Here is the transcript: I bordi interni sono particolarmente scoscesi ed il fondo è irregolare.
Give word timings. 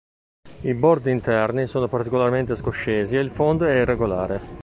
I 0.63 0.73
bordi 0.73 1.11
interni 1.11 1.67
sono 1.67 1.87
particolarmente 1.87 2.55
scoscesi 2.55 3.17
ed 3.17 3.23
il 3.23 3.29
fondo 3.29 3.65
è 3.65 3.81
irregolare. 3.81 4.41